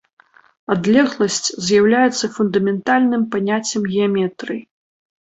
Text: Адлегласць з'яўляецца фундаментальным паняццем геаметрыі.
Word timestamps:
Адлегласць 0.75 1.49
з'яўляецца 1.65 2.29
фундаментальным 2.37 3.21
паняццем 3.35 3.85
геаметрыі. 3.93 4.59